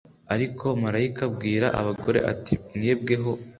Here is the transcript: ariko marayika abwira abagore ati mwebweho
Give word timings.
ariko 0.33 0.65
marayika 0.81 1.21
abwira 1.29 1.67
abagore 1.79 2.19
ati 2.31 2.53
mwebweho 2.75 3.31